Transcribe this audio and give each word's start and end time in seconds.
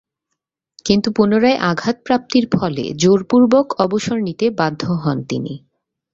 কিন্তু 0.85 1.07
পুনরায় 1.11 1.57
আঘাতপ্রাপ্তির 1.69 2.45
ফলে 2.51 2.83
জোরপূর্বক 2.97 3.67
অবসর 3.79 4.17
নিতে 4.21 4.45
বাধ্য 4.59 4.81
হন 5.03 5.17
তিনি। 5.29 5.53